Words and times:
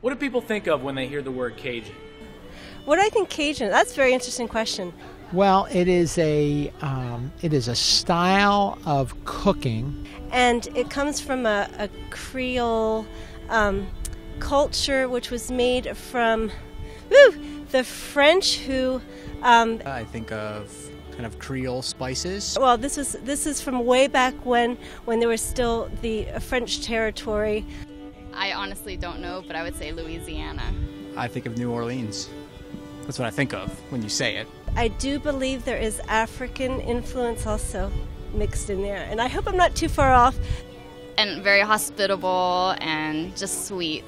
What 0.00 0.10
do 0.10 0.16
people 0.16 0.40
think 0.40 0.66
of 0.66 0.82
when 0.82 0.94
they 0.94 1.06
hear 1.06 1.20
the 1.20 1.30
word 1.30 1.56
Cajun? 1.56 1.94
What 2.86 2.96
do 2.96 3.02
I 3.02 3.10
think 3.10 3.28
Cajun? 3.28 3.68
That's 3.68 3.92
a 3.92 3.96
very 3.96 4.14
interesting 4.14 4.48
question. 4.48 4.94
Well, 5.32 5.68
it 5.70 5.88
is 5.88 6.16
a 6.18 6.72
um, 6.80 7.30
it 7.42 7.52
is 7.52 7.68
a 7.68 7.74
style 7.74 8.78
of 8.86 9.14
cooking, 9.24 10.08
and 10.32 10.66
it 10.74 10.90
comes 10.90 11.20
from 11.20 11.44
a, 11.44 11.68
a 11.78 11.88
Creole 12.08 13.06
um, 13.50 13.86
culture, 14.38 15.08
which 15.08 15.30
was 15.30 15.50
made 15.50 15.94
from 15.96 16.50
woo, 17.10 17.64
the 17.70 17.84
French 17.84 18.58
who. 18.60 19.02
Um, 19.42 19.80
I 19.84 20.04
think 20.04 20.32
of 20.32 20.74
kind 21.12 21.26
of 21.26 21.38
Creole 21.38 21.82
spices. 21.82 22.56
Well, 22.58 22.78
this 22.78 22.96
was 22.96 23.12
this 23.22 23.46
is 23.46 23.60
from 23.60 23.84
way 23.84 24.06
back 24.06 24.34
when 24.46 24.78
when 25.04 25.20
there 25.20 25.28
was 25.28 25.42
still 25.42 25.90
the 26.00 26.24
French 26.40 26.84
territory. 26.84 27.66
I 28.34 28.52
honestly 28.52 28.96
don't 28.96 29.20
know, 29.20 29.42
but 29.46 29.56
I 29.56 29.62
would 29.62 29.76
say 29.76 29.92
Louisiana. 29.92 30.62
I 31.16 31.28
think 31.28 31.46
of 31.46 31.58
New 31.58 31.70
Orleans. 31.70 32.28
That's 33.02 33.18
what 33.18 33.26
I 33.26 33.30
think 33.30 33.52
of 33.52 33.70
when 33.90 34.02
you 34.02 34.08
say 34.08 34.36
it. 34.36 34.46
I 34.76 34.88
do 34.88 35.18
believe 35.18 35.64
there 35.64 35.76
is 35.76 36.00
African 36.08 36.80
influence 36.80 37.46
also 37.46 37.90
mixed 38.32 38.70
in 38.70 38.82
there, 38.82 39.06
and 39.10 39.20
I 39.20 39.28
hope 39.28 39.48
I'm 39.48 39.56
not 39.56 39.74
too 39.74 39.88
far 39.88 40.12
off. 40.12 40.36
And 41.18 41.42
very 41.42 41.60
hospitable 41.60 42.74
and 42.80 43.36
just 43.36 43.66
sweet. 43.66 44.04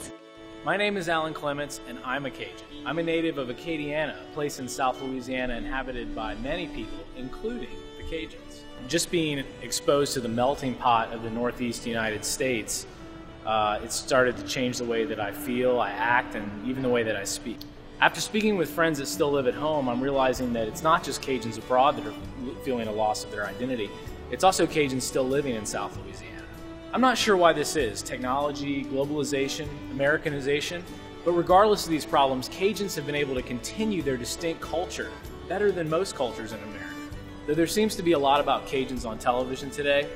My 0.65 0.77
name 0.77 0.97
is 0.97 1.09
Alan 1.11 1.35
Clements, 1.35 1.81
and 1.89 1.99
I'm 2.05 2.25
a 2.25 2.31
Cajun. 2.31 2.67
I'm 2.87 2.99
a 2.99 3.03
native 3.03 3.37
of 3.37 3.49
Acadiana, 3.49 4.15
a 4.15 4.33
place 4.33 4.61
in 4.61 4.69
South 4.69 5.03
Louisiana 5.03 5.57
inhabited 5.57 6.15
by 6.15 6.37
many 6.37 6.69
people, 6.69 7.05
including 7.17 7.69
the 7.99 8.05
Cajuns. 8.05 8.61
Just 8.89 9.11
being 9.11 9.45
exposed 9.61 10.15
to 10.15 10.21
the 10.21 10.29
melting 10.29 10.75
pot 10.75 11.13
of 11.13 11.23
the 11.23 11.31
Northeast 11.31 11.87
United 11.87 12.25
States, 12.25 12.87
uh, 13.47 13.81
it 13.83 13.93
started 13.93 14.37
to 14.37 14.43
change 14.45 14.79
the 14.79 14.85
way 14.85 15.05
that 15.05 15.21
I 15.21 15.33
feel, 15.33 15.81
I 15.81 15.91
act, 15.91 16.35
and 16.35 16.67
even 16.67 16.83
the 16.83 16.89
way 16.89 17.03
that 17.03 17.17
I 17.17 17.25
speak. 17.25 17.59
After 18.01 18.21
speaking 18.21 18.57
with 18.57 18.71
friends 18.71 18.99
that 18.99 19.07
still 19.07 19.31
live 19.31 19.47
at 19.47 19.55
home, 19.55 19.89
I'm 19.89 20.01
realizing 20.01 20.53
that 20.55 20.67
it's 20.67 20.83
not 20.83 21.05
just 21.05 21.23
Cajuns 21.23 21.59
abroad 21.59 21.97
that 21.97 22.07
are 22.07 22.15
feeling 22.65 22.89
a 22.89 22.93
loss 22.93 23.25
of 23.25 23.31
their 23.31 23.47
identity, 23.47 23.91
it's 24.31 24.45
also 24.45 24.67
Cajuns 24.67 25.03
still 25.03 25.25
living 25.25 25.55
in 25.55 25.65
South 25.65 25.97
Louisiana. 25.99 26.43
I'm 26.93 27.01
not 27.01 27.17
sure 27.17 27.37
why 27.37 27.53
this 27.53 27.77
is 27.77 28.03
technology, 28.03 28.85
globalization, 28.85 29.69
Americanization, 29.93 30.85
but 31.25 31.33
regardless 31.33 31.85
of 31.85 31.91
these 31.91 32.05
problems, 32.05 32.49
Cajuns 32.49 32.97
have 32.97 33.07
been 33.07 33.15
able 33.15 33.35
to 33.35 33.43
continue 33.43 34.03
their 34.03 34.17
distinct 34.17 34.61
culture 34.61 35.11
better 35.49 35.71
than 35.71 35.89
most 35.89 36.15
cultures 36.15 36.53
in 36.53 36.59
America. 36.59 36.95
Though 37.47 37.55
there 37.55 37.67
seems 37.67 37.95
to 37.97 38.03
be 38.03 38.13
a 38.13 38.19
lot 38.19 38.41
about 38.41 38.67
Cajuns 38.67 39.07
on 39.07 39.19
television 39.19 39.71
today, 39.71 40.09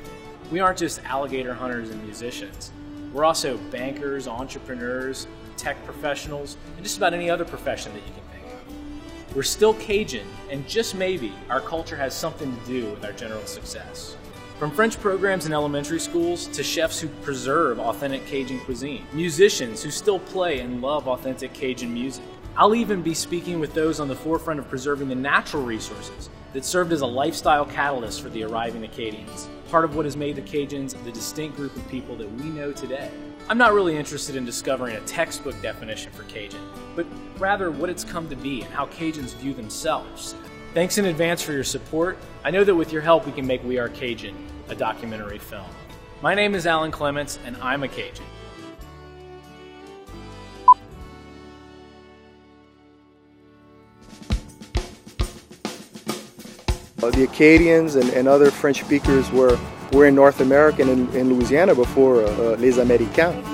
we 0.50 0.61
aren't 0.61 0.78
just 0.78 1.05
alligator 1.05 1.55
hunters 1.55 1.90
and 1.90 2.02
musicians. 2.05 2.72
We're 3.17 3.25
also 3.25 3.56
bankers, 3.56 4.28
entrepreneurs, 4.28 5.27
tech 5.56 5.83
professionals, 5.86 6.59
and 6.77 6.84
just 6.84 6.98
about 6.98 7.14
any 7.14 7.31
other 7.31 7.47
profession 7.47 7.95
that 7.95 8.00
you 8.06 8.12
can 8.12 8.23
think 8.25 8.45
of. 8.53 9.34
We're 9.34 9.42
still 9.42 9.73
Cajun, 9.73 10.27
and 10.50 10.69
just 10.69 10.95
maybe 10.95 11.33
our 11.48 11.62
culture 11.62 11.97
has 11.97 12.14
something 12.14 12.55
to 12.55 12.67
do 12.67 12.91
with 12.91 13.06
our 13.06 13.12
general 13.14 13.47
success. 13.47 14.19
From 14.58 14.70
French 14.70 15.00
programs 15.00 15.47
in 15.47 15.55
elementary 15.55 15.98
schools 15.98 16.47
to 16.48 16.62
chefs 16.62 17.00
who 17.00 17.08
preserve 17.23 17.78
authentic 17.81 18.27
Cajun 18.27 18.61
cuisine, 18.61 19.06
musicians 19.14 19.83
who 19.83 19.91
still 19.91 20.19
play 20.19 20.61
and 20.61 20.83
love 20.83 21.08
authentic 21.08 21.55
Cajun 21.55 21.95
music. 21.95 22.23
I'll 22.58 22.74
even 22.74 23.02
be 23.02 23.12
speaking 23.12 23.60
with 23.60 23.74
those 23.74 24.00
on 24.00 24.08
the 24.08 24.16
forefront 24.16 24.58
of 24.58 24.68
preserving 24.70 25.10
the 25.10 25.14
natural 25.14 25.62
resources 25.62 26.30
that 26.54 26.64
served 26.64 26.90
as 26.90 27.02
a 27.02 27.06
lifestyle 27.06 27.66
catalyst 27.66 28.22
for 28.22 28.30
the 28.30 28.44
arriving 28.44 28.82
Acadians, 28.82 29.46
part 29.68 29.84
of 29.84 29.94
what 29.94 30.06
has 30.06 30.16
made 30.16 30.36
the 30.36 30.42
Cajuns 30.42 30.94
the 31.04 31.12
distinct 31.12 31.56
group 31.56 31.77
of 31.77 31.86
people 31.90 32.16
that 32.16 32.32
we 32.32 32.44
know 32.44 32.72
today. 32.72 33.10
I'm 33.50 33.58
not 33.58 33.74
really 33.74 33.94
interested 33.94 34.36
in 34.36 34.46
discovering 34.46 34.96
a 34.96 35.00
textbook 35.00 35.60
definition 35.60 36.10
for 36.12 36.22
Cajun, 36.24 36.62
but 36.94 37.04
rather 37.36 37.70
what 37.70 37.90
it's 37.90 38.04
come 38.04 38.27
to 38.30 38.36
be 38.36 38.62
and 38.62 38.72
how 38.72 38.86
Cajuns 38.86 39.34
view 39.34 39.52
themselves. 39.52 40.34
Thanks 40.72 40.96
in 40.96 41.04
advance 41.04 41.42
for 41.42 41.52
your 41.52 41.62
support. 41.62 42.16
I 42.42 42.50
know 42.50 42.64
that 42.64 42.74
with 42.74 42.90
your 42.90 43.02
help, 43.02 43.27
we 43.27 43.32
can 43.32 43.46
make 43.46 43.62
We 43.64 43.78
Are 43.78 43.90
Cajun 43.90 44.34
a 44.70 44.74
documentary 44.74 45.39
film. 45.39 45.66
My 46.22 46.34
name 46.34 46.55
is 46.55 46.66
Alan 46.66 46.90
Clements, 46.90 47.39
and 47.45 47.55
I'm 47.58 47.83
a 47.83 47.89
Cajun. 47.89 48.24
The 56.96 57.24
Acadians 57.24 57.95
and, 57.95 58.08
and 58.11 58.27
other 58.27 58.51
French 58.51 58.80
speakers 58.80 59.30
were 59.30 59.58
were 59.92 60.07
in 60.07 60.14
North 60.14 60.40
America 60.40 60.83
and 60.83 60.90
in, 60.90 61.17
in 61.17 61.29
Louisiana 61.33 61.74
before 61.74 62.23
uh, 62.23 62.27
uh, 62.27 62.57
Les 62.58 62.77
Américains. 62.79 63.45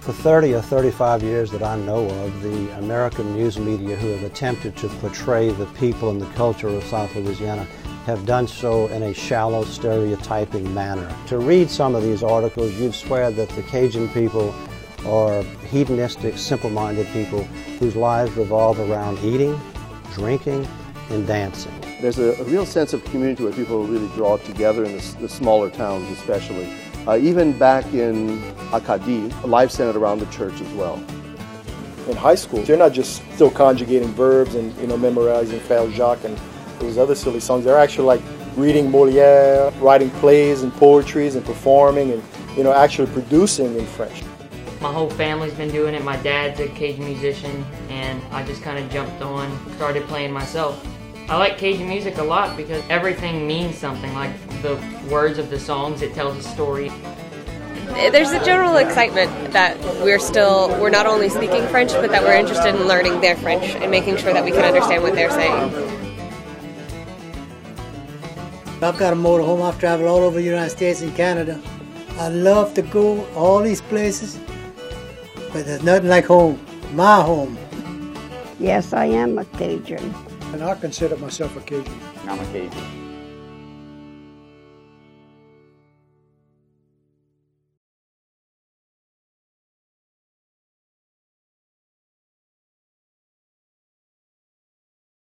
For 0.00 0.12
30 0.12 0.54
or 0.54 0.62
35 0.62 1.22
years 1.22 1.50
that 1.50 1.62
I 1.62 1.76
know 1.76 2.06
of, 2.06 2.42
the 2.42 2.78
American 2.78 3.34
news 3.34 3.58
media 3.58 3.96
who 3.96 4.08
have 4.08 4.22
attempted 4.22 4.76
to 4.78 4.88
portray 4.88 5.50
the 5.50 5.66
people 5.66 6.10
and 6.10 6.20
the 6.20 6.30
culture 6.32 6.68
of 6.68 6.84
South 6.84 7.14
Louisiana 7.14 7.64
have 8.04 8.26
done 8.26 8.46
so 8.46 8.86
in 8.88 9.02
a 9.02 9.14
shallow, 9.14 9.64
stereotyping 9.64 10.72
manner. 10.74 11.10
To 11.28 11.38
read 11.38 11.70
some 11.70 11.94
of 11.94 12.02
these 12.02 12.22
articles, 12.22 12.72
you'd 12.74 12.94
swear 12.94 13.30
that 13.30 13.48
the 13.50 13.62
Cajun 13.62 14.08
people 14.10 14.54
are 15.06 15.42
hedonistic, 15.70 16.38
simple-minded 16.38 17.06
people 17.08 17.42
whose 17.78 17.96
lives 17.96 18.32
revolve 18.32 18.78
around 18.80 19.18
eating, 19.18 19.58
drinking, 20.12 20.66
and 21.10 21.26
dancing. 21.26 21.72
There's 22.00 22.18
a, 22.18 22.32
a, 22.40 22.44
real 22.44 22.66
sense 22.66 22.92
of 22.92 23.04
community 23.04 23.44
where 23.44 23.52
people 23.52 23.86
really 23.86 24.08
draw 24.14 24.36
together 24.38 24.84
in 24.84 24.96
the, 24.96 25.16
the 25.20 25.28
smaller 25.28 25.70
towns 25.70 26.10
especially. 26.18 26.72
Uh, 27.06 27.16
even 27.16 27.56
back 27.58 27.84
in 27.92 28.42
Acadie, 28.72 29.28
life 29.46 29.70
centered 29.70 29.96
around 29.96 30.20
the 30.20 30.26
church 30.26 30.60
as 30.60 30.72
well. 30.72 30.96
In 32.08 32.16
high 32.16 32.34
school, 32.34 32.62
they're 32.62 32.76
not 32.76 32.92
just 32.92 33.22
still 33.34 33.50
conjugating 33.50 34.08
verbs 34.12 34.54
and 34.54 34.74
you 34.78 34.86
know 34.86 34.96
memorizing 34.96 35.58
Frère 35.60 35.90
Jacques 35.92 36.24
and 36.24 36.38
those 36.78 36.98
other 36.98 37.14
silly 37.14 37.40
songs. 37.40 37.64
They're 37.64 37.78
actually 37.78 38.06
like 38.06 38.22
reading 38.56 38.90
Molière, 38.90 39.72
writing 39.80 40.10
plays 40.10 40.62
and 40.62 40.72
poetries 40.74 41.34
and 41.34 41.44
performing 41.44 42.12
and 42.12 42.22
you 42.56 42.62
know 42.62 42.72
actually 42.72 43.10
producing 43.12 43.76
in 43.76 43.86
French. 43.86 44.22
My 44.84 44.92
whole 44.92 45.08
family's 45.08 45.54
been 45.54 45.70
doing 45.70 45.94
it. 45.94 46.04
My 46.04 46.18
dad's 46.18 46.60
a 46.60 46.68
Cajun 46.68 47.06
musician, 47.06 47.64
and 47.88 48.22
I 48.30 48.44
just 48.44 48.62
kind 48.62 48.78
of 48.78 48.90
jumped 48.90 49.22
on, 49.22 49.48
started 49.76 50.06
playing 50.08 50.30
myself. 50.30 50.86
I 51.26 51.38
like 51.38 51.56
Cajun 51.56 51.88
music 51.88 52.18
a 52.18 52.22
lot 52.22 52.54
because 52.54 52.84
everything 52.90 53.46
means 53.46 53.78
something. 53.78 54.12
Like 54.12 54.36
the 54.60 54.78
words 55.10 55.38
of 55.38 55.48
the 55.48 55.58
songs, 55.58 56.02
it 56.02 56.12
tells 56.12 56.36
a 56.36 56.42
story. 56.42 56.92
There's 58.12 58.32
a 58.32 58.44
general 58.44 58.76
excitement 58.76 59.54
that 59.54 59.80
we're 60.02 60.18
still, 60.18 60.68
we're 60.78 60.90
not 60.90 61.06
only 61.06 61.30
speaking 61.30 61.66
French, 61.68 61.92
but 61.92 62.10
that 62.10 62.22
we're 62.22 62.36
interested 62.36 62.74
in 62.74 62.86
learning 62.86 63.22
their 63.22 63.36
French 63.36 63.64
and 63.64 63.90
making 63.90 64.18
sure 64.18 64.34
that 64.34 64.44
we 64.44 64.50
can 64.50 64.66
understand 64.66 65.02
what 65.02 65.14
they're 65.14 65.30
saying. 65.30 65.72
I've 68.82 68.98
got 68.98 69.14
a 69.14 69.16
motorhome. 69.16 69.62
I've 69.62 69.80
traveled 69.80 70.10
all 70.10 70.18
over 70.18 70.36
the 70.36 70.42
United 70.42 70.68
States 70.68 71.00
and 71.00 71.16
Canada. 71.16 71.58
I 72.18 72.28
love 72.28 72.74
to 72.74 72.82
go 72.82 73.24
all 73.34 73.62
these 73.62 73.80
places 73.80 74.38
but 75.54 75.66
there's 75.66 75.84
nothing 75.84 76.08
like 76.08 76.24
home, 76.24 76.58
my 76.94 77.22
home. 77.22 77.56
Yes, 78.58 78.92
I 78.92 79.04
am 79.04 79.38
a 79.38 79.44
Cajun. 79.44 80.12
And 80.52 80.64
I 80.64 80.74
consider 80.74 81.16
myself 81.16 81.56
a 81.56 81.60
Cajun. 81.60 82.00
I'm 82.26 82.40
a 82.40 82.44
Cajun. 82.46 83.03